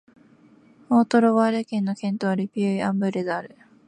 [0.89, 3.55] オート＝ロワール県の県都はル・ピュイ＝アン＝ヴレである